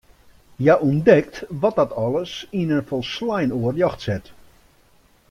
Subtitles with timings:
[0.59, 4.25] Hja ûntdekt wat dat alles yn in folslein oar ljocht set.